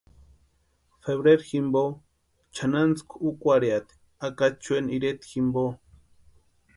Febrero 1.03 1.43
jimpo 1.49 1.81
chʼanantsïkua 2.55 3.17
úkwarhiati 3.29 3.93
Acachueni 4.25 4.89
ireta 4.97 5.25
jimpo. 5.31 5.63